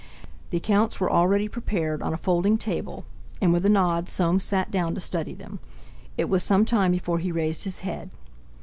The 0.49 0.57
accounts 0.57 0.99
were 0.99 1.11
already 1.11 1.47
prepared 1.47 2.01
on 2.01 2.11
a 2.11 2.17
folding 2.17 2.57
table, 2.57 3.05
and 3.39 3.53
with 3.53 3.63
a 3.67 3.69
nod 3.69 4.09
Soames 4.09 4.43
sat 4.43 4.71
down 4.71 4.95
to 4.95 4.99
study 4.99 5.35
them. 5.35 5.59
It 6.17 6.27
was 6.27 6.41
some 6.41 6.65
time 6.65 6.91
before 6.91 7.19
he 7.19 7.31
raised 7.31 7.65
his 7.65 7.81
head. 7.85 8.09